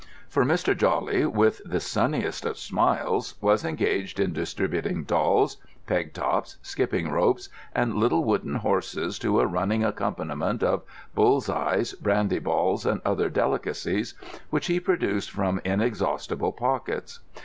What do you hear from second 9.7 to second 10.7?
accompaniment